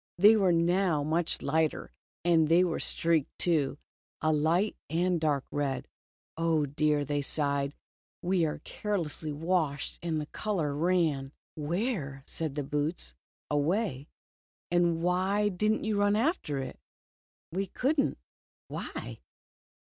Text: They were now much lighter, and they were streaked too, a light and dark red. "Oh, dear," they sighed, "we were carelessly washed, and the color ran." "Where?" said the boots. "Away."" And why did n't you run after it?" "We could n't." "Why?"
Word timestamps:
They 0.17 0.35
were 0.35 0.51
now 0.51 1.03
much 1.03 1.43
lighter, 1.43 1.91
and 2.25 2.49
they 2.49 2.63
were 2.63 2.79
streaked 2.79 3.37
too, 3.37 3.77
a 4.19 4.33
light 4.33 4.75
and 4.89 5.21
dark 5.21 5.45
red. 5.51 5.87
"Oh, 6.35 6.65
dear," 6.65 7.05
they 7.05 7.21
sighed, 7.21 7.75
"we 8.19 8.43
were 8.47 8.61
carelessly 8.63 9.31
washed, 9.31 9.99
and 10.01 10.19
the 10.19 10.25
color 10.25 10.73
ran." 10.75 11.33
"Where?" 11.53 12.23
said 12.25 12.55
the 12.55 12.63
boots. 12.63 13.13
"Away."" 13.51 14.07
And 14.71 15.03
why 15.03 15.49
did 15.49 15.71
n't 15.71 15.83
you 15.85 15.99
run 15.99 16.15
after 16.15 16.57
it?" 16.57 16.79
"We 17.51 17.67
could 17.67 17.99
n't." 18.01 18.17
"Why?" 18.69 19.19